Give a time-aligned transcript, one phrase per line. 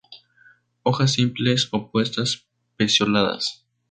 [0.81, 3.67] Hojas simples, opuestas, pecioladas.